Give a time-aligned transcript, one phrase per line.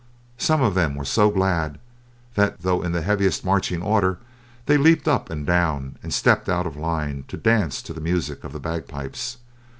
[0.39, 1.77] Some of them were so glad
[2.33, 4.17] that, though in the heaviest marching order,
[4.65, 8.43] they leaped up and down and stepped out of line to dance to the music
[8.43, 9.37] of the bagpipes.